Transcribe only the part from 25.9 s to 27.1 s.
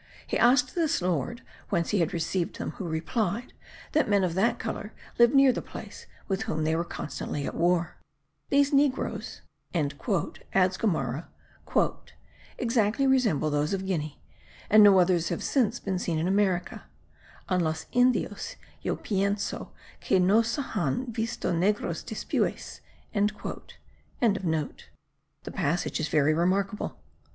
is very remarkable.